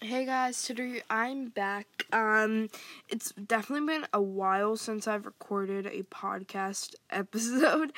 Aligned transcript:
Hey 0.00 0.26
guys, 0.26 0.62
today 0.62 1.02
I'm 1.10 1.48
back. 1.48 2.06
Um, 2.12 2.68
it's 3.08 3.32
definitely 3.32 3.86
been 3.94 4.06
a 4.12 4.20
while 4.22 4.76
since 4.76 5.08
I've 5.08 5.26
recorded 5.26 5.86
a 5.86 6.04
podcast 6.04 6.94
episode. 7.10 7.92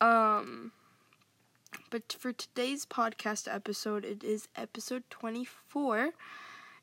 Um, 0.00 0.70
but 1.90 2.12
for 2.16 2.32
today's 2.32 2.86
podcast 2.86 3.52
episode, 3.52 4.04
it 4.04 4.22
is 4.22 4.46
episode 4.54 5.02
24, 5.10 6.10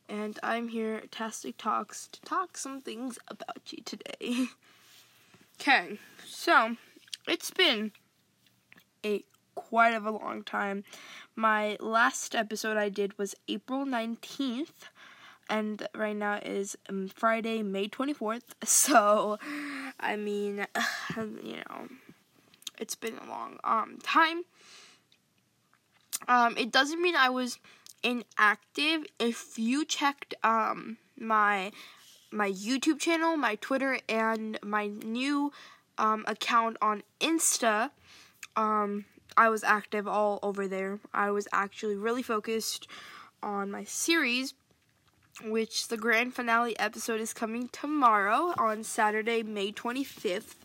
and 0.09 0.37
I'm 0.43 0.67
here 0.67 0.95
at 0.95 1.11
Tastic 1.13 1.57
Talks 1.57 2.09
to 2.11 2.19
talk 2.21 2.57
some 2.57 2.81
things 2.81 3.17
about 3.29 3.71
you 3.71 3.81
today. 3.83 4.47
Okay, 5.61 5.99
so 6.25 6.75
it's 7.27 7.51
been 7.51 7.91
a 9.05 9.23
quite 9.55 9.93
of 9.93 10.05
a 10.05 10.11
long 10.11 10.43
time. 10.43 10.83
My 11.35 11.77
last 11.79 12.35
episode 12.35 12.77
I 12.77 12.89
did 12.89 13.17
was 13.17 13.35
April 13.47 13.85
19th, 13.85 14.89
and 15.49 15.87
right 15.95 16.15
now 16.15 16.39
is 16.43 16.77
um, 16.89 17.07
Friday, 17.07 17.63
May 17.63 17.87
24th. 17.87 18.41
So, 18.65 19.37
I 19.99 20.15
mean, 20.15 20.65
you 21.17 21.57
know, 21.69 21.87
it's 22.79 22.95
been 22.95 23.17
a 23.17 23.29
long 23.29 23.59
um 23.63 23.99
time. 24.03 24.43
Um, 26.27 26.55
it 26.57 26.71
doesn't 26.71 27.01
mean 27.01 27.15
I 27.15 27.29
was 27.29 27.59
inactive. 28.03 29.05
If 29.19 29.57
you 29.57 29.85
checked 29.85 30.33
um 30.43 30.97
my 31.17 31.71
my 32.31 32.49
YouTube 32.49 32.99
channel, 32.99 33.37
my 33.37 33.55
Twitter, 33.55 33.99
and 34.07 34.57
my 34.63 34.87
new 34.87 35.51
um, 35.97 36.23
account 36.27 36.77
on 36.81 37.03
Insta, 37.19 37.91
um, 38.55 39.05
I 39.37 39.49
was 39.49 39.63
active 39.63 40.07
all 40.07 40.39
over 40.43 40.67
there. 40.67 40.99
I 41.13 41.31
was 41.31 41.47
actually 41.51 41.95
really 41.95 42.23
focused 42.23 42.87
on 43.41 43.71
my 43.71 43.83
series, 43.83 44.53
which 45.43 45.87
the 45.87 45.97
grand 45.97 46.33
finale 46.33 46.77
episode 46.79 47.21
is 47.21 47.33
coming 47.33 47.69
tomorrow 47.69 48.53
on 48.57 48.83
Saturday, 48.83 49.43
May 49.43 49.71
25th. 49.71 50.55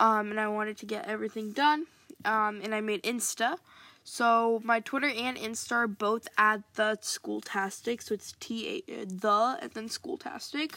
Um, 0.00 0.30
and 0.30 0.40
I 0.40 0.48
wanted 0.48 0.78
to 0.78 0.86
get 0.86 1.06
everything 1.06 1.52
done. 1.52 1.86
Um, 2.24 2.60
and 2.62 2.74
I 2.74 2.80
made 2.80 3.02
Insta. 3.02 3.58
So 4.04 4.60
my 4.64 4.80
Twitter 4.80 5.08
and 5.08 5.36
Insta 5.36 5.72
are 5.72 5.86
both 5.86 6.28
at 6.38 6.62
the 6.74 6.98
Schooltastic. 7.02 8.02
So 8.02 8.14
it's 8.14 8.32
T 8.40 8.82
A 8.88 9.04
the 9.04 9.58
and 9.60 9.70
then 9.72 9.88
Schooltastic. 9.88 10.76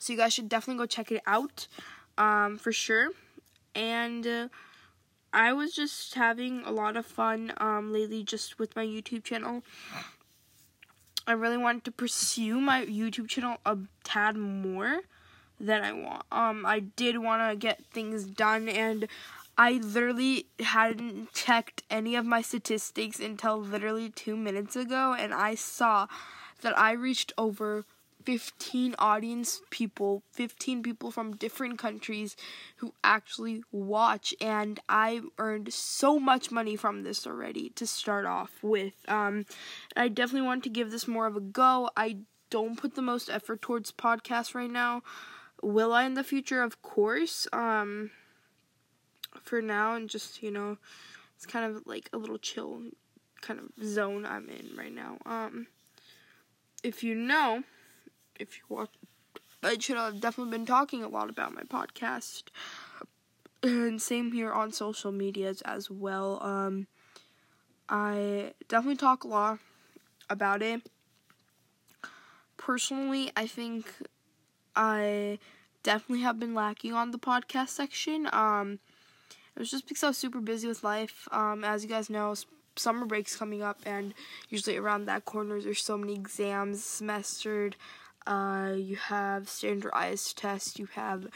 So 0.00 0.12
you 0.12 0.18
guys 0.18 0.34
should 0.34 0.48
definitely 0.48 0.82
go 0.82 0.86
check 0.86 1.12
it 1.12 1.22
out, 1.26 1.68
um, 2.18 2.58
for 2.58 2.72
sure. 2.72 3.10
And 3.74 4.26
uh, 4.26 4.48
I 5.32 5.52
was 5.52 5.72
just 5.72 6.14
having 6.14 6.62
a 6.64 6.70
lot 6.70 6.96
of 6.96 7.06
fun 7.06 7.52
um, 7.58 7.92
lately 7.92 8.22
just 8.22 8.58
with 8.58 8.74
my 8.76 8.86
YouTube 8.86 9.24
channel. 9.24 9.62
I 11.26 11.32
really 11.32 11.58
wanted 11.58 11.84
to 11.84 11.92
pursue 11.92 12.60
my 12.60 12.86
YouTube 12.86 13.28
channel 13.28 13.58
a 13.66 13.76
tad 14.04 14.36
more 14.36 15.00
than 15.58 15.82
I 15.82 15.92
want. 15.92 16.22
Um, 16.30 16.64
I 16.64 16.80
did 16.80 17.18
want 17.18 17.50
to 17.50 17.56
get 17.56 17.84
things 17.92 18.24
done, 18.24 18.68
and 18.68 19.08
I 19.58 19.72
literally 19.72 20.46
hadn't 20.60 21.32
checked 21.32 21.82
any 21.90 22.14
of 22.14 22.24
my 22.24 22.42
statistics 22.42 23.18
until 23.18 23.58
literally 23.58 24.10
two 24.10 24.36
minutes 24.36 24.76
ago, 24.76 25.16
and 25.18 25.34
I 25.34 25.54
saw 25.54 26.06
that 26.60 26.78
I 26.78 26.92
reached 26.92 27.32
over 27.36 27.84
15 28.26 28.96
audience 28.98 29.62
people, 29.70 30.24
15 30.32 30.82
people 30.82 31.12
from 31.12 31.36
different 31.36 31.78
countries 31.78 32.36
who 32.78 32.92
actually 33.04 33.62
watch 33.70 34.34
and 34.40 34.80
I 34.88 35.20
earned 35.38 35.72
so 35.72 36.18
much 36.18 36.50
money 36.50 36.74
from 36.74 37.04
this 37.04 37.24
already 37.24 37.70
to 37.76 37.86
start 37.86 38.26
off 38.26 38.50
with. 38.62 38.94
Um 39.06 39.46
I 39.96 40.08
definitely 40.08 40.46
want 40.46 40.64
to 40.64 40.70
give 40.70 40.90
this 40.90 41.06
more 41.06 41.26
of 41.26 41.36
a 41.36 41.40
go. 41.40 41.88
I 41.96 42.18
don't 42.50 42.76
put 42.76 42.96
the 42.96 43.02
most 43.02 43.30
effort 43.30 43.62
towards 43.62 43.92
podcasts 43.92 44.56
right 44.56 44.70
now. 44.70 45.02
Will 45.62 45.92
I 45.92 46.02
in 46.02 46.14
the 46.14 46.24
future? 46.24 46.62
Of 46.62 46.82
course. 46.82 47.46
Um 47.52 48.10
for 49.40 49.62
now 49.62 49.94
and 49.94 50.10
just, 50.10 50.42
you 50.42 50.50
know, 50.50 50.78
it's 51.36 51.46
kind 51.46 51.64
of 51.64 51.86
like 51.86 52.10
a 52.12 52.16
little 52.18 52.38
chill 52.38 52.82
kind 53.40 53.60
of 53.60 53.86
zone 53.86 54.26
I'm 54.26 54.48
in 54.48 54.76
right 54.76 54.92
now. 54.92 55.18
Um 55.24 55.68
if 56.82 57.04
you 57.04 57.14
know, 57.14 57.62
if 58.38 58.58
you 58.58 58.64
watch 58.68 58.90
I 59.62 59.78
should 59.78 59.96
have 59.96 60.20
definitely 60.20 60.56
been 60.56 60.66
talking 60.66 61.02
a 61.02 61.08
lot 61.08 61.28
about 61.30 61.54
my 61.54 61.62
podcast. 61.62 62.44
And 63.62 64.00
same 64.00 64.32
here 64.32 64.52
on 64.52 64.70
social 64.72 65.10
medias 65.10 65.62
as 65.62 65.90
well. 65.90 66.40
Um 66.42 66.86
I 67.88 68.52
definitely 68.68 68.96
talk 68.96 69.24
a 69.24 69.28
lot 69.28 69.58
about 70.28 70.62
it. 70.62 70.82
Personally, 72.56 73.32
I 73.36 73.46
think 73.46 73.92
I 74.74 75.38
definitely 75.82 76.22
have 76.22 76.38
been 76.38 76.54
lacking 76.54 76.92
on 76.92 77.10
the 77.10 77.18
podcast 77.18 77.70
section. 77.70 78.28
Um 78.32 78.78
it 79.54 79.60
was 79.60 79.70
just 79.70 79.88
because 79.88 80.04
I 80.04 80.08
was 80.08 80.18
super 80.18 80.40
busy 80.40 80.68
with 80.68 80.84
life. 80.84 81.26
Um 81.32 81.64
as 81.64 81.82
you 81.82 81.88
guys 81.88 82.10
know, 82.10 82.34
summer 82.76 83.06
breaks 83.06 83.36
coming 83.36 83.62
up 83.62 83.80
and 83.86 84.14
usually 84.50 84.76
around 84.76 85.06
that 85.06 85.24
corner 85.24 85.60
there's 85.60 85.82
so 85.82 85.96
many 85.96 86.14
exams 86.14 86.84
semestered 86.84 87.74
uh, 88.26 88.72
you 88.76 88.96
have 88.96 89.48
standardized 89.48 90.36
tests, 90.36 90.78
you 90.78 90.86
have 90.94 91.26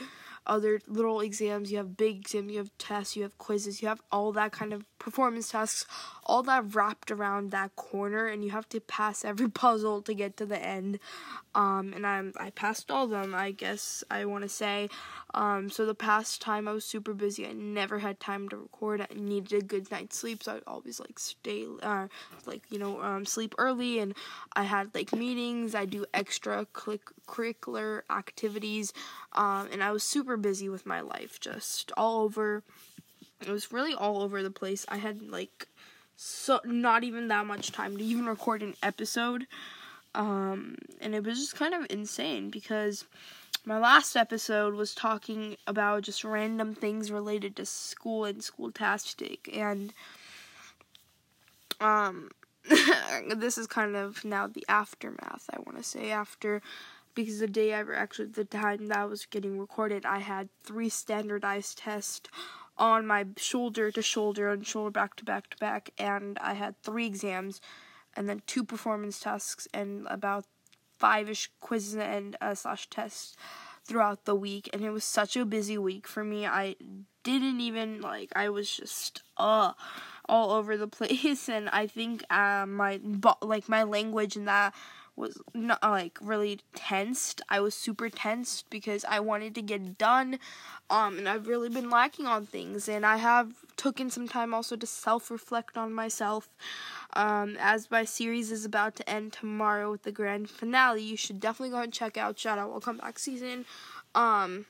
other 0.46 0.80
little 0.86 1.20
exams, 1.20 1.70
you 1.70 1.78
have 1.78 1.96
big 1.96 2.16
exams, 2.20 2.50
you 2.52 2.58
have 2.58 2.70
tests, 2.78 3.16
you 3.16 3.22
have 3.22 3.36
quizzes, 3.38 3.82
you 3.82 3.88
have 3.88 4.00
all 4.10 4.32
that 4.32 4.52
kind 4.52 4.72
of 4.72 4.84
performance 4.98 5.50
tasks, 5.50 5.86
all 6.30 6.44
that 6.44 6.76
wrapped 6.76 7.10
around 7.10 7.50
that 7.50 7.74
corner, 7.74 8.28
and 8.28 8.44
you 8.44 8.50
have 8.50 8.68
to 8.68 8.80
pass 8.80 9.24
every 9.24 9.48
puzzle 9.62 10.00
to 10.02 10.14
get 10.14 10.36
to 10.36 10.46
the 10.46 10.64
end. 10.64 11.00
Um, 11.56 11.92
and 11.92 12.06
I'm 12.06 12.32
I 12.38 12.50
passed 12.50 12.88
all 12.88 13.04
of 13.04 13.10
them, 13.10 13.34
I 13.34 13.50
guess 13.50 14.04
I 14.08 14.24
want 14.24 14.42
to 14.42 14.48
say. 14.48 14.88
Um, 15.34 15.70
so 15.70 15.84
the 15.84 15.94
past 15.94 16.40
time 16.40 16.68
I 16.68 16.72
was 16.72 16.84
super 16.84 17.14
busy, 17.14 17.46
I 17.46 17.52
never 17.52 17.98
had 17.98 18.20
time 18.20 18.48
to 18.50 18.56
record. 18.56 19.00
I 19.00 19.12
needed 19.12 19.60
a 19.60 19.64
good 19.64 19.90
night's 19.90 20.16
sleep, 20.16 20.44
so 20.44 20.54
I'd 20.54 20.62
always 20.68 21.00
like 21.00 21.18
stay, 21.18 21.66
uh, 21.82 22.06
like 22.46 22.62
you 22.70 22.78
know, 22.78 23.02
um, 23.02 23.26
sleep 23.26 23.52
early, 23.58 23.98
and 23.98 24.14
I 24.54 24.62
had 24.62 24.94
like 24.94 25.12
meetings. 25.12 25.74
I 25.74 25.84
do 25.84 26.06
extra 26.14 26.64
click 26.72 27.02
curricular 27.26 28.02
activities, 28.08 28.92
um, 29.32 29.68
and 29.72 29.82
I 29.82 29.90
was 29.90 30.04
super 30.04 30.36
busy 30.36 30.68
with 30.68 30.86
my 30.86 31.00
life, 31.00 31.40
just 31.40 31.90
all 31.96 32.22
over. 32.22 32.62
It 33.40 33.48
was 33.48 33.72
really 33.72 33.94
all 33.94 34.22
over 34.22 34.44
the 34.44 34.50
place. 34.50 34.84
I 34.88 34.98
had 34.98 35.22
like 35.22 35.66
so 36.22 36.60
not 36.66 37.02
even 37.02 37.28
that 37.28 37.46
much 37.46 37.72
time 37.72 37.96
to 37.96 38.04
even 38.04 38.26
record 38.26 38.62
an 38.62 38.74
episode. 38.82 39.46
Um, 40.14 40.76
and 41.00 41.14
it 41.14 41.24
was 41.24 41.38
just 41.38 41.56
kind 41.56 41.72
of 41.72 41.86
insane 41.88 42.50
because 42.50 43.06
my 43.64 43.78
last 43.78 44.14
episode 44.16 44.74
was 44.74 44.94
talking 44.94 45.56
about 45.66 46.02
just 46.02 46.22
random 46.22 46.74
things 46.74 47.10
related 47.10 47.56
to 47.56 47.64
school 47.64 48.26
and 48.26 48.40
schooltastic 48.40 49.38
and 49.56 49.94
um 51.80 52.30
this 53.36 53.56
is 53.56 53.66
kind 53.66 53.96
of 53.96 54.24
now 54.24 54.46
the 54.46 54.64
aftermath 54.68 55.48
I 55.50 55.58
want 55.58 55.76
to 55.76 55.82
say 55.82 56.10
after 56.10 56.60
because 57.14 57.38
the 57.38 57.46
day 57.46 57.74
I 57.74 57.82
actually 57.94 58.28
the 58.28 58.44
time 58.44 58.88
that 58.88 58.98
I 58.98 59.04
was 59.04 59.26
getting 59.26 59.58
recorded 59.58 60.04
I 60.04 60.18
had 60.18 60.48
three 60.64 60.88
standardized 60.88 61.78
tests 61.78 62.28
on 62.80 63.06
my 63.06 63.26
shoulder 63.36 63.92
to 63.92 64.02
shoulder 64.02 64.50
and 64.50 64.66
shoulder 64.66 64.90
back 64.90 65.14
to 65.16 65.24
back 65.24 65.50
to 65.50 65.56
back 65.58 65.90
and 65.98 66.38
I 66.40 66.54
had 66.54 66.82
three 66.82 67.06
exams 67.06 67.60
and 68.16 68.28
then 68.28 68.42
two 68.46 68.64
performance 68.64 69.20
tasks 69.20 69.68
and 69.72 70.06
about 70.08 70.46
five-ish 70.98 71.50
quizzes 71.60 71.94
and 71.94 72.36
uh, 72.40 72.54
slash 72.54 72.88
tests 72.90 73.36
throughout 73.84 74.24
the 74.24 74.34
week 74.34 74.68
and 74.72 74.82
it 74.82 74.90
was 74.90 75.04
such 75.04 75.36
a 75.36 75.44
busy 75.44 75.78
week 75.78 76.08
for 76.08 76.24
me. 76.24 76.46
I 76.46 76.76
didn't 77.22 77.60
even 77.60 78.00
like 78.00 78.30
i 78.34 78.48
was 78.48 78.74
just 78.74 79.22
uh 79.36 79.72
all 80.28 80.50
over 80.52 80.76
the 80.76 80.88
place 80.98 81.48
and 81.48 81.68
i 81.70 81.86
think 81.86 82.22
uh, 82.30 82.64
my 82.66 83.00
like 83.42 83.68
my 83.68 83.82
language 83.82 84.36
and 84.36 84.48
that 84.48 84.74
was 85.20 85.38
not 85.54 85.82
like 85.82 86.18
really 86.20 86.60
tensed. 86.74 87.42
I 87.48 87.60
was 87.60 87.74
super 87.74 88.08
tensed 88.08 88.68
because 88.70 89.04
I 89.04 89.20
wanted 89.20 89.54
to 89.56 89.62
get 89.62 89.98
done. 89.98 90.38
Um, 90.88 91.18
and 91.18 91.28
I've 91.28 91.46
really 91.46 91.68
been 91.68 91.90
lacking 91.90 92.26
on 92.26 92.46
things, 92.46 92.88
and 92.88 93.06
I 93.06 93.18
have 93.18 93.52
taken 93.76 94.10
some 94.10 94.26
time 94.26 94.52
also 94.52 94.74
to 94.74 94.86
self-reflect 94.86 95.76
on 95.76 95.92
myself. 95.92 96.48
Um, 97.12 97.56
as 97.60 97.90
my 97.90 98.04
series 98.04 98.50
is 98.50 98.64
about 98.64 98.96
to 98.96 99.08
end 99.08 99.32
tomorrow 99.32 99.92
with 99.92 100.02
the 100.02 100.10
grand 100.10 100.50
finale, 100.50 101.02
you 101.02 101.16
should 101.16 101.38
definitely 101.38 101.70
go 101.70 101.82
and 101.82 101.92
check 101.92 102.16
out 102.16 102.38
Shout 102.38 102.58
Out 102.58 102.70
Welcome 102.70 102.96
Back 102.96 103.20
season. 103.20 103.66
Um, 104.16 104.66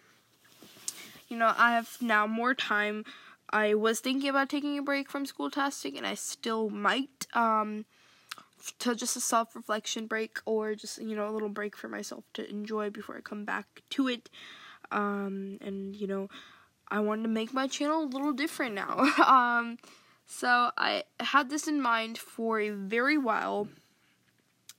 you 1.28 1.38
know, 1.38 1.54
I 1.56 1.72
have 1.72 1.96
now 2.02 2.26
more 2.26 2.54
time. 2.54 3.04
I 3.50 3.74
was 3.74 4.00
thinking 4.00 4.30
about 4.30 4.48
taking 4.48 4.78
a 4.78 4.82
break 4.82 5.10
from 5.10 5.26
Schooltastic, 5.26 5.96
and 5.96 6.06
I 6.06 6.14
still 6.14 6.70
might. 6.70 7.26
Um, 7.34 7.84
to 8.78 8.94
just 8.94 9.16
a 9.16 9.20
self 9.20 9.56
reflection 9.56 10.06
break 10.06 10.38
or 10.44 10.74
just 10.74 11.00
you 11.00 11.16
know 11.16 11.28
a 11.28 11.32
little 11.32 11.48
break 11.48 11.76
for 11.76 11.88
myself 11.88 12.24
to 12.34 12.48
enjoy 12.48 12.90
before 12.90 13.16
I 13.16 13.20
come 13.20 13.44
back 13.44 13.82
to 13.90 14.08
it. 14.08 14.28
Um, 14.92 15.58
and 15.60 15.96
you 15.96 16.06
know, 16.06 16.28
I 16.88 17.00
wanted 17.00 17.22
to 17.22 17.28
make 17.28 17.52
my 17.52 17.66
channel 17.66 18.04
a 18.04 18.06
little 18.06 18.32
different 18.32 18.74
now. 18.74 18.98
um, 19.26 19.78
so 20.26 20.70
I 20.76 21.04
had 21.20 21.50
this 21.50 21.66
in 21.66 21.80
mind 21.80 22.18
for 22.18 22.60
a 22.60 22.70
very 22.70 23.18
while. 23.18 23.68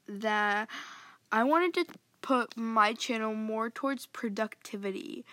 that 0.08 0.68
I 1.32 1.44
wanted 1.44 1.74
to 1.76 1.86
put 2.22 2.58
my 2.58 2.94
channel 2.94 3.34
more 3.34 3.70
towards 3.70 4.06
productivity. 4.06 5.26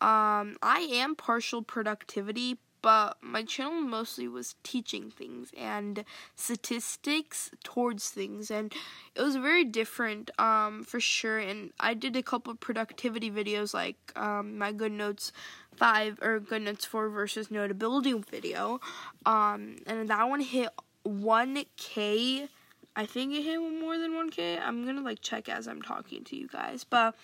Um, 0.00 0.56
I 0.62 0.88
am 0.90 1.16
partial 1.16 1.62
productivity, 1.62 2.58
but 2.82 3.16
my 3.20 3.42
channel 3.42 3.80
mostly 3.80 4.28
was 4.28 4.54
teaching 4.62 5.10
things 5.10 5.50
and 5.56 6.04
statistics 6.36 7.50
towards 7.64 8.10
things 8.10 8.50
and 8.50 8.72
it 9.14 9.22
was 9.22 9.36
very 9.36 9.64
different 9.64 10.30
um, 10.38 10.84
for 10.84 11.00
sure 11.00 11.38
and 11.38 11.72
i 11.80 11.94
did 11.94 12.14
a 12.16 12.22
couple 12.22 12.52
of 12.52 12.60
productivity 12.60 13.30
videos 13.30 13.74
like 13.74 13.96
um, 14.16 14.58
my 14.58 14.72
good 14.72 14.92
notes 14.92 15.32
5 15.76 16.20
or 16.22 16.40
good 16.40 16.62
notes 16.62 16.84
4 16.84 17.08
versus 17.08 17.50
notability 17.50 18.12
video 18.12 18.80
um, 19.26 19.76
and 19.86 20.08
that 20.08 20.28
one 20.28 20.40
hit 20.40 20.68
1k 21.06 22.48
I 22.96 23.06
think 23.06 23.32
it 23.32 23.44
hit 23.44 23.60
more 23.60 23.96
than 23.96 24.10
1k. 24.14 24.60
I'm 24.60 24.84
to 24.84 25.00
like 25.00 25.20
check 25.20 25.48
as 25.48 25.68
I'm 25.68 25.80
talking 25.80 26.24
to 26.24 26.36
you 26.36 26.48
guys, 26.48 26.82
but 26.82 27.14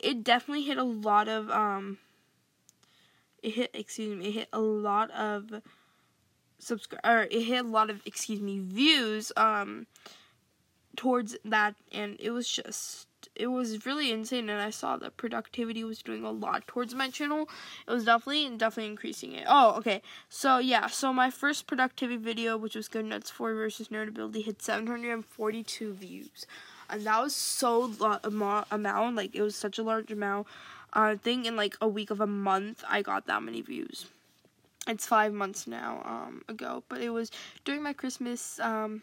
it 0.00 0.24
definitely 0.24 0.64
hit 0.64 0.78
a 0.78 0.84
lot 0.84 1.28
of 1.28 1.50
um 1.50 1.98
it 3.42 3.50
hit 3.50 3.70
excuse 3.74 4.16
me, 4.16 4.28
it 4.28 4.32
hit 4.32 4.48
a 4.52 4.60
lot 4.60 5.10
of 5.10 5.62
subscribe 6.58 7.00
or 7.04 7.22
it 7.30 7.42
hit 7.42 7.64
a 7.64 7.68
lot 7.68 7.88
of 7.90 8.00
excuse 8.04 8.40
me 8.40 8.58
views 8.58 9.30
um 9.36 9.86
towards 10.96 11.36
that 11.44 11.76
and 11.92 12.16
it 12.18 12.30
was 12.30 12.48
just 12.48 13.06
it 13.34 13.46
was 13.46 13.86
really 13.86 14.10
insane 14.10 14.48
and 14.50 14.60
I 14.60 14.70
saw 14.70 14.96
that 14.96 15.16
productivity 15.16 15.84
was 15.84 16.02
doing 16.02 16.24
a 16.24 16.30
lot 16.30 16.66
towards 16.66 16.94
my 16.94 17.08
channel. 17.08 17.48
It 17.86 17.90
was 17.92 18.04
definitely 18.04 18.56
definitely 18.56 18.90
increasing 18.90 19.32
it. 19.32 19.44
Oh, 19.48 19.74
okay. 19.78 20.02
So 20.28 20.58
yeah, 20.58 20.88
so 20.88 21.12
my 21.12 21.30
first 21.30 21.66
productivity 21.66 22.16
video, 22.16 22.56
which 22.56 22.74
was 22.74 22.88
Good 22.88 23.04
Notes 23.04 23.30
4 23.30 23.54
versus 23.54 23.90
Notability, 23.90 24.42
hit 24.42 24.60
742 24.60 25.92
views. 25.94 26.46
And 26.90 27.04
that 27.06 27.20
was 27.22 27.34
so 27.34 27.92
lot 27.98 28.24
amount, 28.24 29.16
like 29.16 29.34
it 29.34 29.42
was 29.42 29.54
such 29.54 29.78
a 29.78 29.82
large 29.82 30.10
amount. 30.10 30.46
I 30.92 31.16
think 31.16 31.46
in 31.46 31.56
like 31.56 31.76
a 31.80 31.88
week 31.88 32.10
of 32.10 32.20
a 32.20 32.26
month, 32.26 32.84
I 32.88 33.02
got 33.02 33.26
that 33.26 33.42
many 33.42 33.60
views. 33.60 34.06
It's 34.86 35.06
five 35.06 35.32
months 35.32 35.66
now 35.66 36.02
um, 36.04 36.42
ago, 36.48 36.82
but 36.88 37.00
it 37.00 37.10
was 37.10 37.30
during 37.64 37.82
my 37.82 37.92
Christmas 37.92 38.58
um, 38.60 39.02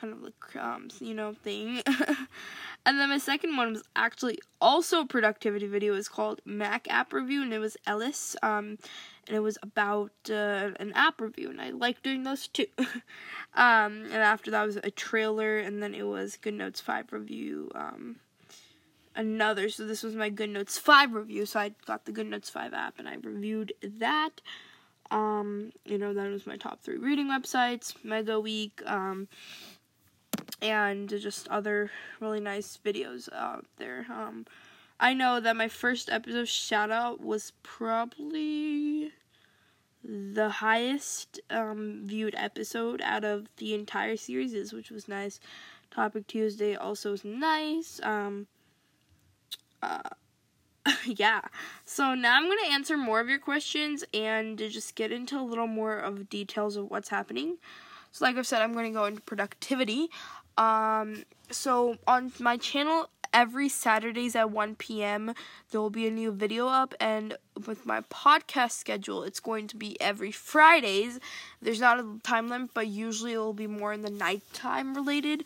kind 0.00 0.12
of 0.12 0.22
like 0.22 0.56
um, 0.56 0.88
you 1.00 1.14
know 1.14 1.32
thing. 1.32 1.82
and 2.86 2.98
then 2.98 3.08
my 3.08 3.18
second 3.18 3.56
one 3.56 3.72
was 3.72 3.82
actually 3.96 4.38
also 4.60 5.00
a 5.00 5.06
productivity 5.06 5.66
video. 5.66 5.94
It's 5.94 6.08
called 6.08 6.40
Mac 6.44 6.86
App 6.90 7.12
Review, 7.12 7.42
and 7.42 7.52
it 7.52 7.58
was 7.58 7.76
Ellis. 7.86 8.36
Um, 8.42 8.78
and 9.26 9.36
it 9.36 9.40
was 9.40 9.56
about 9.62 10.12
uh, 10.28 10.70
an 10.78 10.92
app 10.94 11.20
review, 11.20 11.48
and 11.48 11.60
I 11.60 11.70
like 11.70 12.02
doing 12.02 12.24
those 12.24 12.46
too. 12.48 12.66
um, 12.78 14.04
and 14.04 14.14
after 14.14 14.50
that 14.50 14.66
was 14.66 14.76
a 14.76 14.90
trailer, 14.90 15.58
and 15.58 15.82
then 15.82 15.94
it 15.94 16.06
was 16.06 16.36
Good 16.36 16.54
Notes 16.54 16.80
Five 16.80 17.12
review. 17.12 17.70
Um, 17.74 18.16
another. 19.14 19.68
So 19.68 19.86
this 19.86 20.02
was 20.02 20.14
my 20.14 20.28
Good 20.28 20.50
Notes 20.50 20.78
5 20.78 21.12
review. 21.12 21.46
So 21.46 21.60
I 21.60 21.72
got 21.86 22.04
the 22.04 22.12
Good 22.12 22.26
Notes 22.26 22.50
5 22.50 22.72
app 22.74 22.98
and 22.98 23.08
I 23.08 23.16
reviewed 23.22 23.72
that. 23.82 24.40
Um, 25.10 25.72
you 25.84 25.98
know, 25.98 26.14
that 26.14 26.30
was 26.30 26.46
my 26.46 26.56
top 26.56 26.80
three 26.80 26.96
reading 26.96 27.28
websites, 27.28 27.94
Mega 28.02 28.40
Week, 28.40 28.82
um, 28.86 29.28
and 30.60 31.08
just 31.08 31.46
other 31.48 31.90
really 32.20 32.40
nice 32.40 32.78
videos 32.84 33.32
out 33.32 33.66
there. 33.76 34.06
Um, 34.10 34.46
I 34.98 35.12
know 35.12 35.40
that 35.40 35.56
my 35.56 35.68
first 35.68 36.08
episode 36.08 36.48
shout 36.48 36.90
out 36.90 37.20
was 37.20 37.52
probably 37.62 39.12
the 40.02 40.48
highest 40.48 41.40
um, 41.50 42.02
viewed 42.04 42.34
episode 42.36 43.00
out 43.02 43.24
of 43.24 43.48
the 43.56 43.74
entire 43.74 44.16
series, 44.16 44.72
which 44.72 44.90
was 44.90 45.08
nice. 45.08 45.40
Topic 45.90 46.26
Tuesday 46.26 46.74
also 46.74 47.12
was 47.12 47.24
nice. 47.24 48.00
Um, 48.02 48.46
uh, 49.84 50.92
yeah. 51.06 51.40
So 51.84 52.14
now 52.14 52.36
I'm 52.36 52.44
going 52.44 52.58
to 52.66 52.72
answer 52.72 52.96
more 52.96 53.20
of 53.20 53.28
your 53.28 53.38
questions 53.38 54.04
and 54.12 54.58
just 54.58 54.94
get 54.94 55.12
into 55.12 55.38
a 55.38 55.42
little 55.42 55.66
more 55.66 55.98
of 55.98 56.28
details 56.28 56.76
of 56.76 56.90
what's 56.90 57.08
happening. 57.08 57.56
So 58.12 58.24
like 58.24 58.36
I've 58.36 58.46
said, 58.46 58.62
I'm 58.62 58.72
going 58.72 58.92
to 58.92 58.98
go 58.98 59.06
into 59.06 59.20
productivity. 59.22 60.08
Um, 60.56 61.24
so 61.50 61.96
on 62.06 62.32
my 62.38 62.56
channel, 62.56 63.08
every 63.32 63.68
Saturdays 63.68 64.36
at 64.36 64.50
1 64.50 64.76
p.m. 64.76 65.34
there 65.70 65.80
will 65.80 65.90
be 65.90 66.06
a 66.06 66.10
new 66.10 66.30
video 66.30 66.68
up, 66.68 66.94
and 67.00 67.36
with 67.66 67.84
my 67.84 68.00
podcast 68.02 68.72
schedule, 68.72 69.24
it's 69.24 69.40
going 69.40 69.66
to 69.66 69.76
be 69.76 70.00
every 70.00 70.30
Fridays. 70.30 71.18
There's 71.60 71.80
not 71.80 71.98
a 71.98 72.18
time 72.22 72.48
limit, 72.48 72.70
but 72.72 72.86
usually 72.86 73.32
it 73.32 73.38
will 73.38 73.52
be 73.52 73.66
more 73.66 73.92
in 73.92 74.02
the 74.02 74.10
nighttime 74.10 74.94
related. 74.94 75.44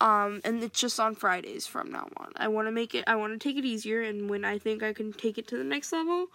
Um, 0.00 0.40
and 0.44 0.62
it's 0.62 0.80
just 0.80 1.00
on 1.00 1.16
Fridays 1.16 1.66
from 1.66 1.90
now 1.90 2.08
on. 2.16 2.32
I 2.36 2.48
want 2.48 2.68
to 2.68 2.72
make 2.72 2.94
it, 2.94 3.04
I 3.06 3.16
want 3.16 3.32
to 3.32 3.38
take 3.38 3.56
it 3.56 3.64
easier, 3.64 4.00
and 4.00 4.30
when 4.30 4.44
I 4.44 4.58
think 4.58 4.82
I 4.82 4.92
can 4.92 5.12
take 5.12 5.38
it 5.38 5.48
to 5.48 5.56
the 5.56 5.64
next 5.64 5.92
level, 5.92 6.26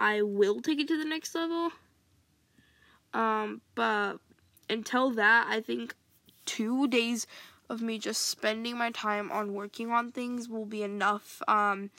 I 0.00 0.22
will 0.22 0.60
take 0.60 0.80
it 0.80 0.88
to 0.88 0.98
the 0.98 1.04
next 1.04 1.34
level. 1.34 1.72
Um, 3.12 3.60
but 3.74 4.16
until 4.70 5.10
that, 5.10 5.46
I 5.48 5.60
think 5.60 5.94
two 6.44 6.88
days 6.88 7.26
of 7.68 7.82
me 7.82 7.98
just 7.98 8.22
spending 8.22 8.78
my 8.78 8.90
time 8.90 9.30
on 9.30 9.52
working 9.54 9.90
on 9.90 10.12
things 10.12 10.48
will 10.48 10.66
be 10.66 10.82
enough. 10.82 11.42
Um, 11.48 11.90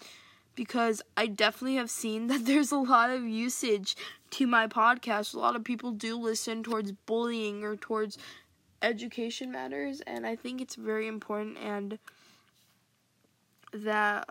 because 0.56 1.02
I 1.16 1.28
definitely 1.28 1.76
have 1.76 1.90
seen 1.90 2.28
that 2.28 2.46
there's 2.46 2.72
a 2.72 2.78
lot 2.78 3.10
of 3.10 3.24
usage 3.24 3.96
to 4.32 4.48
my 4.48 4.68
podcast. 4.68 5.34
A 5.34 5.40
lot 5.40 5.56
of 5.56 5.64
people 5.64 5.92
do 5.92 6.18
listen 6.18 6.64
towards 6.64 6.92
bullying 6.92 7.64
or 7.64 7.78
towards 7.78 8.18
education 8.82 9.52
matters 9.52 10.02
and 10.02 10.26
I 10.26 10.36
think 10.36 10.62
it's 10.62 10.76
very 10.76 11.08
important 11.08 11.58
and 11.58 11.98
that 13.74 14.30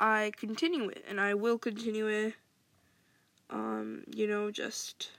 I 0.00 0.32
continue 0.36 0.88
it 0.88 1.04
and 1.08 1.20
I 1.20 1.34
will 1.34 1.58
continue 1.58 2.08
it 2.08 2.34
um 3.50 4.02
you 4.14 4.26
know 4.26 4.50
just 4.50 5.10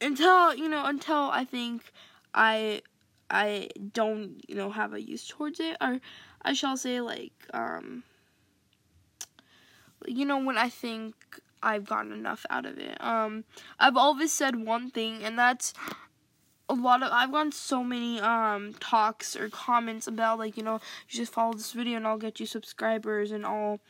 until 0.00 0.54
you 0.54 0.68
know 0.68 0.84
until 0.86 1.30
I 1.30 1.44
think 1.44 1.92
I 2.34 2.82
I 3.28 3.68
don't 3.92 4.42
you 4.48 4.54
know 4.54 4.70
have 4.70 4.94
a 4.94 5.00
use 5.00 5.26
towards 5.26 5.60
it 5.60 5.76
or 5.80 6.00
I 6.42 6.52
shall 6.52 6.76
say 6.76 7.00
like 7.00 7.32
um 7.52 8.02
you 10.06 10.24
know 10.24 10.38
when 10.38 10.56
I 10.56 10.68
think 10.68 11.14
I've 11.62 11.84
gotten 11.84 12.12
enough 12.12 12.46
out 12.48 12.64
of 12.64 12.78
it. 12.78 12.96
Um 13.00 13.44
I've 13.78 13.96
always 13.96 14.32
said 14.32 14.56
one 14.56 14.90
thing 14.90 15.22
and 15.22 15.38
that's 15.38 15.74
a 16.70 16.74
lot 16.74 17.02
of 17.02 17.10
I've 17.12 17.32
gotten 17.32 17.52
so 17.52 17.82
many 17.82 18.20
um 18.20 18.74
talks 18.78 19.36
or 19.36 19.48
comments 19.48 20.06
about 20.06 20.38
like 20.38 20.56
you 20.56 20.62
know 20.62 20.74
you 21.08 21.18
just 21.18 21.32
follow 21.32 21.52
this 21.52 21.72
video 21.72 21.96
and 21.96 22.06
I'll 22.06 22.16
get 22.16 22.40
you 22.40 22.46
subscribers 22.46 23.32
and 23.32 23.44
all. 23.44 23.80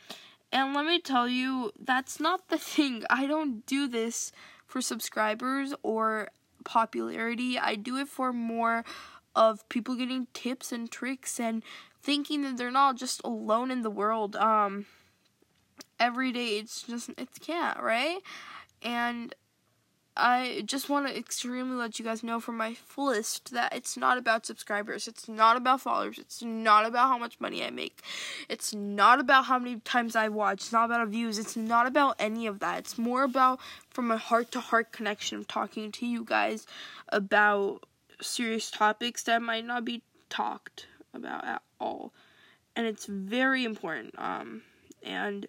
And 0.51 0.73
let 0.73 0.85
me 0.85 0.99
tell 0.99 1.29
you 1.29 1.71
that's 1.79 2.19
not 2.19 2.49
the 2.49 2.57
thing. 2.73 3.03
I 3.09 3.27
don't 3.27 3.65
do 3.65 3.87
this 3.87 4.31
for 4.65 4.81
subscribers 4.81 5.73
or 5.83 6.29
popularity. 6.65 7.57
I 7.57 7.75
do 7.75 7.97
it 7.97 8.07
for 8.07 8.33
more 8.33 8.83
of 9.35 9.67
people 9.69 9.95
getting 9.95 10.27
tips 10.33 10.71
and 10.71 10.91
tricks 10.91 11.39
and 11.39 11.63
thinking 12.01 12.41
that 12.41 12.57
they're 12.57 12.71
not 12.71 12.97
just 12.97 13.21
alone 13.23 13.69
in 13.69 13.83
the 13.83 13.91
world. 13.91 14.35
Um 14.35 14.87
every 15.99 16.31
day 16.31 16.57
it's 16.57 16.81
just 16.81 17.09
it 17.09 17.29
can't 17.39 17.79
right? 17.79 18.19
And 18.81 19.35
I 20.15 20.63
just 20.65 20.89
want 20.89 21.07
to 21.07 21.17
extremely 21.17 21.77
let 21.77 21.97
you 21.97 22.03
guys 22.03 22.21
know 22.21 22.41
from 22.41 22.57
my 22.57 22.73
fullest 22.73 23.53
that 23.53 23.73
it's 23.73 23.95
not 23.95 24.17
about 24.17 24.45
subscribers. 24.45 25.07
It's 25.07 25.29
not 25.29 25.55
about 25.55 25.81
followers. 25.81 26.19
It's 26.19 26.41
not 26.43 26.85
about 26.85 27.07
how 27.07 27.17
much 27.17 27.39
money 27.39 27.63
I 27.63 27.69
make. 27.69 28.01
It's 28.49 28.73
not 28.73 29.21
about 29.21 29.45
how 29.45 29.57
many 29.57 29.77
times 29.79 30.17
I 30.17 30.27
watch. 30.27 30.63
It's 30.63 30.73
not 30.73 30.85
about 30.85 31.07
views. 31.07 31.39
It's 31.39 31.55
not 31.55 31.87
about 31.87 32.17
any 32.19 32.45
of 32.45 32.59
that. 32.59 32.79
It's 32.79 32.97
more 32.97 33.23
about 33.23 33.59
from 33.89 34.11
a 34.11 34.17
heart 34.17 34.51
to 34.51 34.59
heart 34.59 34.91
connection 34.91 35.37
of 35.37 35.47
talking 35.47 35.93
to 35.93 36.05
you 36.05 36.25
guys 36.25 36.67
about 37.09 37.85
serious 38.21 38.69
topics 38.69 39.23
that 39.23 39.41
might 39.41 39.65
not 39.65 39.85
be 39.85 40.01
talked 40.29 40.87
about 41.13 41.45
at 41.45 41.61
all. 41.79 42.11
And 42.75 42.85
it's 42.85 43.05
very 43.05 43.63
important. 43.63 44.13
Um, 44.17 44.63
and 45.03 45.47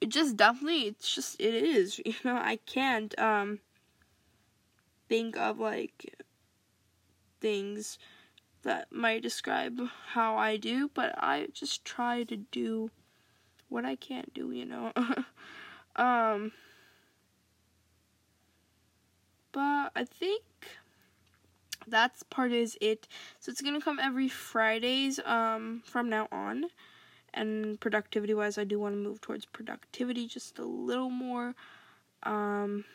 it 0.00 0.08
just 0.08 0.36
definitely, 0.36 0.88
it's 0.88 1.14
just, 1.14 1.40
it 1.40 1.54
is. 1.54 2.00
You 2.04 2.14
know, 2.24 2.36
I 2.36 2.58
can't, 2.66 3.16
um, 3.18 3.60
think 5.12 5.36
of 5.36 5.58
like 5.58 6.14
things 7.38 7.98
that 8.62 8.90
might 8.90 9.20
describe 9.22 9.78
how 10.14 10.38
I 10.38 10.56
do, 10.56 10.90
but 10.94 11.14
I 11.18 11.48
just 11.52 11.84
try 11.84 12.22
to 12.24 12.36
do 12.38 12.90
what 13.68 13.84
I 13.84 13.94
can't 13.94 14.32
do, 14.32 14.52
you 14.52 14.64
know. 14.64 14.90
um 15.96 16.52
but 19.52 19.92
I 19.94 20.06
think 20.06 20.44
that's 21.86 22.22
part 22.22 22.52
is 22.52 22.78
it. 22.80 23.06
So 23.38 23.52
it's 23.52 23.60
gonna 23.60 23.82
come 23.82 23.98
every 24.00 24.30
Fridays 24.30 25.20
um 25.26 25.82
from 25.84 26.08
now 26.08 26.26
on. 26.32 26.64
And 27.34 27.78
productivity 27.80 28.32
wise 28.32 28.56
I 28.56 28.64
do 28.64 28.78
want 28.78 28.94
to 28.94 28.98
move 28.98 29.20
towards 29.20 29.44
productivity 29.44 30.26
just 30.26 30.58
a 30.58 30.64
little 30.64 31.10
more. 31.10 31.54
Um 32.22 32.86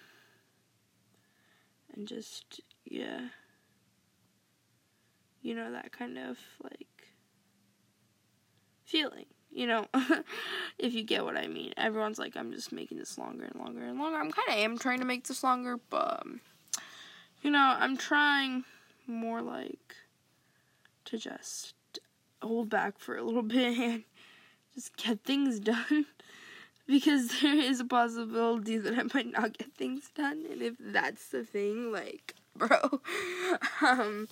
and 1.97 2.07
just 2.07 2.61
yeah 2.85 3.21
you 5.41 5.55
know 5.55 5.71
that 5.71 5.91
kind 5.91 6.17
of 6.17 6.37
like 6.63 6.97
feeling. 8.87 9.25
You 9.51 9.67
know, 9.67 9.85
if 10.77 10.93
you 10.93 11.03
get 11.03 11.23
what 11.23 11.37
I 11.37 11.47
mean. 11.47 11.73
Everyone's 11.77 12.19
like, 12.19 12.35
I'm 12.35 12.51
just 12.51 12.71
making 12.71 12.97
this 12.97 13.17
longer 13.17 13.45
and 13.45 13.55
longer 13.59 13.83
and 13.83 13.99
longer. 13.99 14.17
I'm 14.17 14.31
kind 14.31 14.49
of 14.49 14.55
am 14.55 14.77
trying 14.77 14.99
to 14.99 15.05
make 15.05 15.27
this 15.27 15.43
longer, 15.43 15.77
but 15.89 16.21
um, 16.21 16.41
you 17.41 17.51
know, 17.51 17.75
I'm 17.79 17.97
trying 17.97 18.65
more 19.05 19.41
like 19.41 19.95
to 21.05 21.17
just 21.17 21.75
hold 22.41 22.69
back 22.69 22.99
for 22.99 23.15
a 23.15 23.23
little 23.23 23.41
bit 23.43 23.77
and 23.77 24.03
just 24.75 24.95
get 24.97 25.23
things 25.23 25.59
done 25.61 26.05
because 26.88 27.29
there 27.41 27.56
is 27.56 27.79
a 27.79 27.86
possibility 27.86 28.77
that 28.77 28.98
I 28.98 29.03
might 29.13 29.32
not 29.32 29.58
get 29.58 29.74
things 29.74 30.10
done 30.15 30.46
and 30.50 30.62
if 30.62 30.75
that's 30.79 31.29
the 31.29 31.44
thing 31.44 31.91
like 31.91 32.36
bro 32.58 33.01
um 33.82 34.27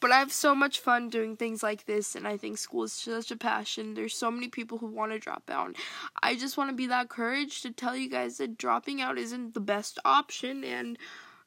but 0.00 0.12
I 0.12 0.18
have 0.18 0.32
so 0.32 0.54
much 0.54 0.80
fun 0.80 1.08
doing 1.08 1.34
things 1.34 1.62
like 1.62 1.86
this 1.86 2.14
and 2.14 2.28
I 2.28 2.36
think 2.36 2.58
school 2.58 2.82
is 2.82 2.92
such 2.92 3.30
a 3.30 3.38
passion. 3.38 3.94
There's 3.94 4.14
so 4.14 4.30
many 4.30 4.48
people 4.48 4.76
who 4.76 4.86
want 4.86 5.12
to 5.12 5.18
drop 5.18 5.44
out. 5.48 5.76
I 6.22 6.34
just 6.34 6.58
want 6.58 6.68
to 6.68 6.76
be 6.76 6.86
that 6.88 7.08
courage 7.08 7.62
to 7.62 7.70
tell 7.70 7.96
you 7.96 8.10
guys 8.10 8.36
that 8.36 8.58
dropping 8.58 9.00
out 9.00 9.16
isn't 9.16 9.54
the 9.54 9.60
best 9.60 9.98
option 10.04 10.62
and 10.62 10.98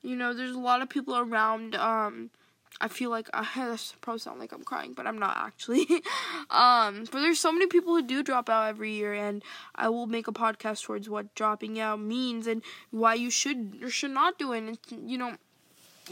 you 0.02 0.16
know 0.16 0.34
there's 0.34 0.56
a 0.56 0.60
lot 0.60 0.82
of 0.82 0.90
people 0.90 1.16
around 1.16 1.76
um 1.76 2.32
I 2.80 2.88
feel 2.88 3.10
like 3.10 3.30
I 3.34 3.78
probably 4.02 4.20
sound 4.20 4.40
like 4.40 4.52
I'm 4.52 4.64
crying, 4.64 4.94
but 4.94 5.08
I'm 5.08 5.18
not 5.18 5.38
actually. 5.38 5.86
um, 6.50 7.06
but 7.12 7.22
there's 7.22 7.40
so 7.40 7.52
many 7.52 7.68
people 7.68 7.96
who 7.96 8.02
do 8.02 8.24
drop 8.24 8.50
out 8.50 8.68
every 8.68 8.94
year, 8.94 9.14
and 9.14 9.44
I 9.76 9.90
will 9.90 10.08
make 10.08 10.28
a 10.28 10.34
podcast 10.34 10.84
towards 10.84 11.10
what 11.10 11.34
dropping 11.36 11.80
out 11.80 12.00
means 12.00 12.48
and 12.48 12.62
why 12.92 13.16
you 13.16 13.30
should 13.30 13.80
or 13.84 13.90
should 13.90 14.12
not 14.12 14.38
do 14.38 14.54
it. 14.54 14.60
And 14.60 15.10
you 15.10 15.18
know, 15.18 15.36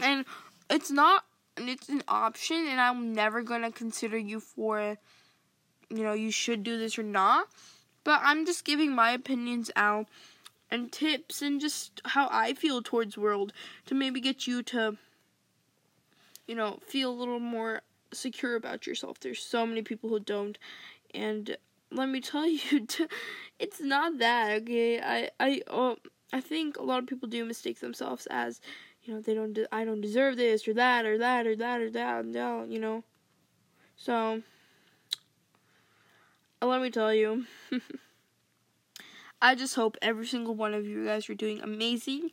and 0.02 0.24
it's 0.70 0.90
not, 0.90 1.24
and 1.56 1.68
it's 1.68 1.88
an 1.88 2.02
option, 2.08 2.66
and 2.68 2.80
I'm 2.80 3.14
never 3.14 3.42
gonna 3.42 3.72
consider 3.72 4.18
you 4.18 4.40
for, 4.40 4.96
you 5.90 6.02
know, 6.02 6.12
you 6.12 6.30
should 6.30 6.62
do 6.62 6.78
this 6.78 6.98
or 6.98 7.02
not. 7.02 7.48
But 8.04 8.20
I'm 8.22 8.46
just 8.46 8.64
giving 8.64 8.94
my 8.94 9.10
opinions 9.10 9.68
out 9.74 10.06
and 10.70 10.92
tips 10.92 11.42
and 11.42 11.60
just 11.60 12.00
how 12.04 12.28
I 12.30 12.54
feel 12.54 12.82
towards 12.82 13.16
world 13.16 13.52
to 13.86 13.94
maybe 13.94 14.20
get 14.20 14.46
you 14.46 14.62
to 14.64 14.96
you 16.46 16.54
know, 16.54 16.78
feel 16.86 17.10
a 17.10 17.14
little 17.14 17.40
more 17.40 17.82
secure 18.12 18.56
about 18.56 18.86
yourself. 18.86 19.20
There's 19.20 19.42
so 19.42 19.66
many 19.66 19.82
people 19.82 20.10
who 20.10 20.20
don't, 20.20 20.58
and 21.14 21.56
let 21.90 22.08
me 22.08 22.20
tell 22.20 22.46
you, 22.48 22.86
it's 23.58 23.80
not 23.80 24.18
that 24.18 24.62
okay. 24.62 25.00
I 25.00 25.30
I 25.40 25.62
oh, 25.68 25.96
I 26.32 26.40
think 26.40 26.76
a 26.76 26.82
lot 26.82 26.98
of 26.98 27.06
people 27.06 27.28
do 27.28 27.44
mistake 27.44 27.80
themselves 27.80 28.26
as, 28.26 28.60
you 29.02 29.14
know, 29.14 29.20
they 29.20 29.34
don't. 29.34 29.52
De- 29.52 29.74
I 29.74 29.84
don't 29.84 30.00
deserve 30.00 30.36
this 30.36 30.66
or 30.66 30.74
that 30.74 31.04
or 31.04 31.18
that 31.18 31.46
or 31.46 31.56
that 31.56 31.80
or 31.80 31.90
that. 31.90 32.26
No, 32.26 32.64
you 32.64 32.78
know. 32.78 33.04
So, 33.96 34.42
let 36.60 36.82
me 36.82 36.90
tell 36.90 37.14
you. 37.14 37.44
I 39.40 39.54
just 39.54 39.74
hope 39.74 39.96
every 40.00 40.26
single 40.26 40.54
one 40.54 40.72
of 40.74 40.86
you 40.86 41.04
guys 41.04 41.28
are 41.28 41.34
doing 41.34 41.60
amazing. 41.60 42.30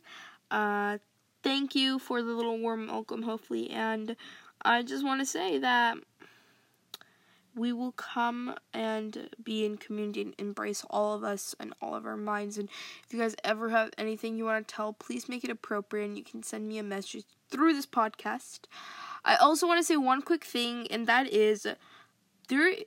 Uh, 0.50 0.98
thank 1.44 1.76
you 1.76 2.00
for 2.00 2.22
the 2.22 2.32
little 2.32 2.58
warm 2.58 2.88
welcome, 2.88 3.22
hopefully. 3.22 3.70
And 3.70 4.16
I 4.62 4.82
just 4.82 5.04
want 5.04 5.20
to 5.20 5.26
say 5.26 5.58
that 5.58 5.98
we 7.54 7.72
will 7.72 7.92
come 7.92 8.56
and 8.72 9.28
be 9.40 9.64
in 9.64 9.76
community 9.76 10.22
and 10.22 10.34
embrace 10.38 10.84
all 10.90 11.14
of 11.14 11.22
us 11.22 11.54
and 11.60 11.72
all 11.80 11.94
of 11.94 12.04
our 12.04 12.16
minds. 12.16 12.58
And 12.58 12.68
if 13.06 13.12
you 13.12 13.20
guys 13.20 13.36
ever 13.44 13.68
have 13.68 13.90
anything 13.96 14.36
you 14.36 14.46
want 14.46 14.66
to 14.66 14.74
tell, 14.74 14.92
please 14.92 15.28
make 15.28 15.44
it 15.44 15.50
appropriate 15.50 16.06
and 16.06 16.18
you 16.18 16.24
can 16.24 16.42
send 16.42 16.66
me 16.66 16.78
a 16.78 16.82
message 16.82 17.24
through 17.50 17.74
this 17.74 17.86
podcast. 17.86 18.62
I 19.24 19.36
also 19.36 19.68
want 19.68 19.78
to 19.78 19.84
say 19.84 19.96
one 19.96 20.22
quick 20.22 20.44
thing, 20.44 20.88
and 20.90 21.06
that 21.06 21.28
is 21.32 21.66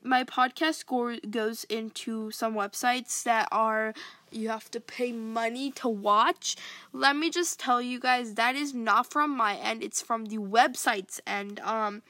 my 0.03 0.23
podcast 0.23 0.75
score 0.75 1.15
goes 1.29 1.63
into 1.63 2.29
some 2.31 2.53
websites 2.53 3.23
that 3.23 3.47
are 3.51 3.93
you 4.31 4.49
have 4.49 4.69
to 4.71 4.79
pay 4.79 5.11
money 5.11 5.71
to 5.71 5.87
watch. 5.87 6.55
Let 6.93 7.15
me 7.15 7.29
just 7.29 7.59
tell 7.59 7.81
you 7.81 7.99
guys 7.99 8.35
that 8.35 8.55
is 8.55 8.73
not 8.73 9.11
from 9.11 9.35
my 9.35 9.55
end, 9.55 9.83
it's 9.83 10.01
from 10.01 10.25
the 10.25 10.37
website's 10.37 11.21
end. 11.25 11.59
Um 11.61 12.03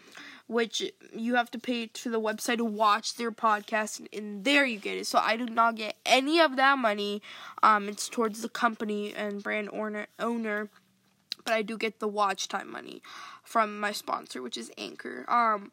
which 0.50 0.82
you 1.14 1.36
have 1.36 1.52
to 1.52 1.60
pay 1.60 1.88
to 1.88 2.10
the 2.10 2.22
website 2.22 2.56
to 2.56 2.64
watch 2.64 3.16
their 3.16 3.32
podcast 3.32 4.00
and, 4.00 4.08
and 4.14 4.46
there 4.46 4.66
you 4.66 4.80
get 4.80 4.98
it. 4.98 5.06
So 5.06 5.20
I 5.20 5.36
do 5.36 5.46
not 5.46 5.76
get 5.76 5.98
any 6.06 6.40
of 6.40 6.56
that 6.56 6.78
money. 6.78 7.22
Um 7.64 7.90
it's 7.90 8.08
towards 8.10 8.42
the 8.42 8.50
company 8.50 9.14
and 9.14 9.44
brand 9.44 9.70
owner 9.74 10.08
owner 10.20 10.70
but 11.44 11.54
I 11.54 11.62
do 11.62 11.78
get 11.78 12.00
the 12.00 12.08
watch 12.08 12.48
time 12.48 12.72
money 12.72 13.02
from 13.44 13.80
my 13.80 13.92
sponsor, 13.92 14.42
which 14.42 14.58
is 14.58 14.72
Anchor. 14.78 15.26
Um 15.28 15.72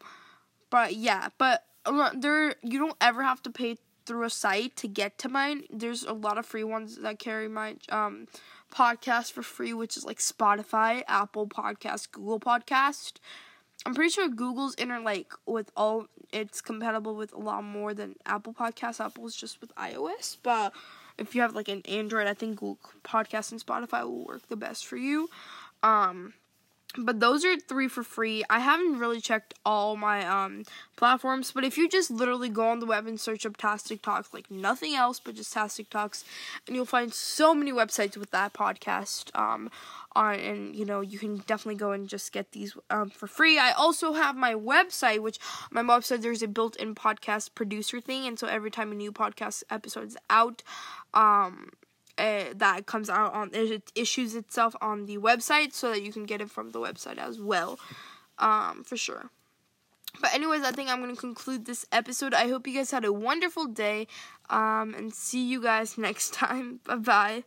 but 0.70 0.96
yeah, 0.96 1.28
but 1.38 1.64
uh, 1.86 2.10
there 2.14 2.54
you 2.62 2.78
don't 2.78 2.96
ever 3.00 3.22
have 3.22 3.42
to 3.42 3.50
pay 3.50 3.76
through 4.06 4.24
a 4.24 4.30
site 4.30 4.76
to 4.76 4.88
get 4.88 5.18
to 5.18 5.28
mine. 5.28 5.64
There's 5.70 6.02
a 6.04 6.12
lot 6.12 6.38
of 6.38 6.46
free 6.46 6.64
ones 6.64 6.96
that 6.96 7.18
carry 7.18 7.48
my 7.48 7.76
um 7.88 8.26
podcast 8.72 9.32
for 9.32 9.42
free, 9.42 9.72
which 9.72 9.96
is 9.96 10.04
like 10.04 10.18
Spotify, 10.18 11.02
Apple 11.06 11.46
Podcast, 11.46 12.10
Google 12.12 12.40
Podcast. 12.40 13.14
I'm 13.86 13.94
pretty 13.94 14.10
sure 14.10 14.28
Google's 14.28 14.74
inter 14.74 15.00
like 15.00 15.32
with 15.46 15.70
all 15.76 16.06
it's 16.32 16.60
compatible 16.60 17.14
with 17.14 17.32
a 17.32 17.38
lot 17.38 17.64
more 17.64 17.94
than 17.94 18.16
Apple 18.26 18.54
Podcasts. 18.54 19.04
Apple's 19.04 19.36
just 19.36 19.60
with 19.60 19.74
iOS, 19.76 20.36
but 20.42 20.72
if 21.18 21.34
you 21.34 21.42
have 21.42 21.54
like 21.54 21.68
an 21.68 21.82
Android, 21.82 22.26
I 22.26 22.34
think 22.34 22.56
Google 22.56 22.78
Podcast 23.04 23.52
and 23.52 23.64
Spotify 23.64 24.02
will 24.02 24.24
work 24.24 24.48
the 24.48 24.56
best 24.56 24.86
for 24.86 24.96
you. 24.96 25.28
Um 25.82 26.34
but 26.96 27.20
those 27.20 27.44
are 27.44 27.56
three 27.56 27.88
for 27.88 28.02
free. 28.02 28.44
I 28.48 28.60
haven't 28.60 28.98
really 28.98 29.20
checked 29.20 29.54
all 29.64 29.96
my 29.96 30.26
um 30.26 30.64
platforms, 30.96 31.52
but 31.52 31.64
if 31.64 31.76
you 31.76 31.88
just 31.88 32.10
literally 32.10 32.48
go 32.48 32.68
on 32.68 32.80
the 32.80 32.86
web 32.86 33.06
and 33.06 33.20
search 33.20 33.44
up 33.44 33.56
Tastic 33.56 34.02
Talks, 34.02 34.32
like 34.32 34.50
nothing 34.50 34.94
else 34.94 35.20
but 35.20 35.34
just 35.34 35.52
Tastic 35.52 35.90
Talks, 35.90 36.24
and 36.66 36.76
you'll 36.76 36.84
find 36.84 37.12
so 37.12 37.54
many 37.54 37.72
websites 37.72 38.16
with 38.16 38.30
that 38.30 38.52
podcast. 38.52 39.34
Um, 39.38 39.70
on 40.16 40.34
and 40.34 40.76
you 40.76 40.84
know 40.84 41.00
you 41.00 41.18
can 41.18 41.38
definitely 41.38 41.74
go 41.74 41.92
and 41.92 42.08
just 42.08 42.32
get 42.32 42.52
these 42.52 42.76
um 42.90 43.10
for 43.10 43.26
free. 43.26 43.58
I 43.58 43.72
also 43.72 44.12
have 44.12 44.36
my 44.36 44.54
website, 44.54 45.20
which 45.20 45.38
my 45.70 45.82
mom 45.82 46.02
said 46.02 46.22
there's 46.22 46.42
a 46.42 46.48
built-in 46.48 46.94
podcast 46.94 47.50
producer 47.54 48.00
thing, 48.00 48.26
and 48.26 48.38
so 48.38 48.46
every 48.46 48.70
time 48.70 48.92
a 48.92 48.94
new 48.94 49.12
podcast 49.12 49.64
episode 49.70 50.08
is 50.08 50.16
out, 50.30 50.62
um 51.12 51.70
uh, 52.18 52.44
that 52.54 52.86
comes 52.86 53.10
out 53.10 53.32
on 53.34 53.50
it 53.52 53.90
issues 53.94 54.34
itself 54.34 54.74
on 54.80 55.06
the 55.06 55.18
website 55.18 55.72
so 55.72 55.90
that 55.90 56.02
you 56.02 56.12
can 56.12 56.24
get 56.24 56.40
it 56.40 56.50
from 56.50 56.70
the 56.70 56.78
website 56.78 57.18
as 57.18 57.40
well 57.40 57.78
um 58.38 58.84
for 58.84 58.96
sure. 58.96 59.30
But 60.20 60.32
anyways 60.34 60.62
i 60.62 60.70
think 60.70 60.90
i'm 60.90 61.00
to 61.14 61.20
conclude 61.20 61.64
this 61.64 61.86
episode. 61.90 62.34
I 62.34 62.48
hope 62.48 62.66
you 62.66 62.74
guys 62.74 62.90
had 62.90 63.04
a 63.04 63.12
wonderful 63.12 63.66
day 63.66 64.06
um 64.50 64.94
and 64.94 65.12
see 65.12 65.44
you 65.44 65.62
guys 65.62 65.98
next 66.08 66.32
time. 66.34 66.80
Bye 66.84 66.96
bye 66.96 67.44